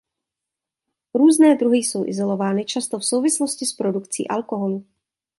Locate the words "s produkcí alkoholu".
3.65-4.85